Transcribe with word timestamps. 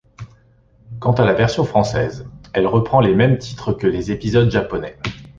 Quant 0.99 1.11
à 1.11 1.25
la 1.25 1.35
version 1.35 1.63
française, 1.63 2.27
elle 2.53 2.65
reprend 2.65 3.01
les 3.01 3.13
mêmes 3.13 3.37
titres 3.37 3.71
que 3.71 3.85
les 3.85 4.11
épisodes 4.11 4.49
japonais. 4.49 4.97